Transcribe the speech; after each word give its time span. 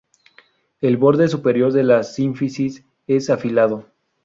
El 0.79 0.97
borde 0.97 1.27
superior 1.27 1.71
de 1.73 1.83
la 1.83 2.01
sínfisis 2.01 2.83
es 3.05 3.29
afilado. 3.29 3.85